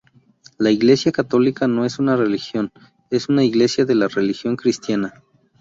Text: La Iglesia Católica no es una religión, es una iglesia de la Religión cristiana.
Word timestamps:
La 0.57 0.71
Iglesia 0.71 1.11
Católica 1.11 1.67
no 1.67 1.85
es 1.85 1.99
una 1.99 2.15
religión, 2.15 2.71
es 3.11 3.29
una 3.29 3.43
iglesia 3.43 3.85
de 3.85 3.93
la 3.93 4.07
Religión 4.07 4.55
cristiana. 4.55 5.13